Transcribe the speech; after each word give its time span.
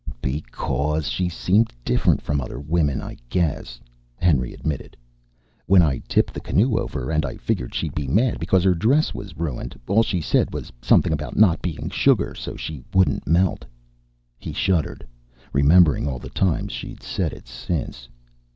"Because 0.23 1.07
she 1.07 1.29
seemed 1.29 1.71
different 1.85 2.23
from 2.23 2.41
other 2.41 2.59
women, 2.59 3.03
I 3.03 3.17
guess," 3.29 3.79
Henry 4.15 4.51
admitted. 4.51 4.97
"When 5.67 5.83
I 5.83 5.99
tipped 6.07 6.33
the 6.33 6.39
canoe 6.39 6.79
over, 6.79 7.11
and 7.11 7.23
I 7.23 7.37
figured 7.37 7.75
she'd 7.75 7.93
be 7.93 8.07
mad 8.07 8.39
because 8.39 8.63
her 8.63 8.73
dress 8.73 9.13
was 9.13 9.37
ruined, 9.37 9.79
all 9.87 10.01
she 10.01 10.19
said 10.19 10.55
was 10.55 10.71
something 10.81 11.13
about 11.13 11.35
not 11.37 11.61
being 11.61 11.91
sugar, 11.91 12.33
so 12.33 12.55
she 12.55 12.83
wouldn't 12.95 13.27
melt." 13.27 13.63
He 14.39 14.53
shuddered, 14.53 15.05
remembering 15.53 16.07
all 16.07 16.17
the 16.17 16.29
times 16.31 16.71
she'd 16.71 17.03
said 17.03 17.31
it 17.31 17.47
since. 17.47 18.09